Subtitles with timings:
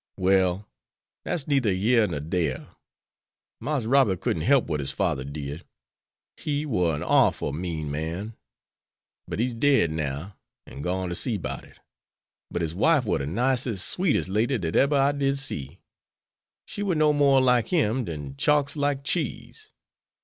[0.17, 0.67] "Well,
[1.25, 2.69] dats neither yere nor dere.
[3.59, 5.63] Marse Robert couldn't help what his father did.
[6.37, 8.35] He war an orful mean man.
[9.27, 11.77] But he's dead now, and gone to see 'bout it.
[12.49, 15.81] But his wife war the nicest, sweetest lady dat eber I did see.
[16.65, 19.71] She war no more like him dan chalk's like cheese.